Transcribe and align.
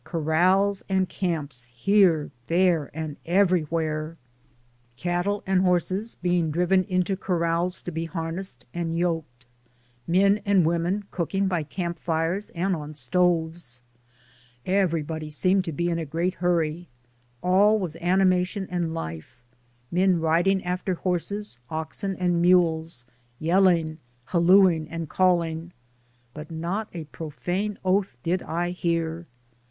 Corrals 0.03 0.81
and 0.89 1.07
camps 1.07 1.65
here, 1.65 2.31
there 2.47 2.85
and 2.91 3.17
DAYS 3.17 3.19
ON 3.19 3.21
THE 3.23 3.33
ROAD. 3.35 3.71
127 3.71 3.85
everywhere. 3.85 4.17
Cattle 4.97 5.43
and 5.45 5.61
horses 5.61 6.15
being 6.23 6.49
driven 6.49 6.85
into 6.85 7.15
corrals 7.15 7.83
to 7.83 7.91
be 7.91 8.05
harnessed 8.05 8.65
and 8.73 8.97
yoked, 8.97 9.45
men 10.07 10.41
and 10.43 10.65
women 10.65 11.03
cooking 11.11 11.47
by 11.47 11.61
camp 11.61 11.99
fires 11.99 12.49
and 12.55 12.75
on 12.75 12.95
stoves, 12.95 13.83
everybody 14.65 15.29
seemed 15.29 15.63
to 15.65 15.71
be 15.71 15.87
in 15.91 15.99
a 15.99 16.05
great 16.05 16.33
hurry, 16.33 16.87
all 17.43 17.77
was 17.77 17.95
animation 17.97 18.67
and 18.71 18.95
life, 18.95 19.43
men 19.91 20.19
riding 20.19 20.63
after 20.63 20.95
horses, 20.95 21.59
oxen 21.69 22.15
and 22.15 22.41
mules; 22.41 23.05
yelling, 23.37 23.99
hal 24.29 24.41
looing 24.41 24.89
and 24.89 25.09
calling, 25.09 25.71
but 26.33 26.49
not 26.49 26.87
a 26.91 27.03
profane 27.03 27.77
oath 27.85 28.17
did 28.23 28.41
I 28.41 28.71
hear. 28.71 29.27